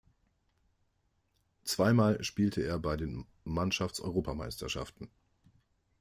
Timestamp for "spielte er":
2.23-2.79